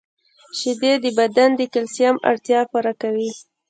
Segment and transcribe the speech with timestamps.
[0.57, 3.29] •شیدې د بدن د کلسیم اړتیا پوره کوي.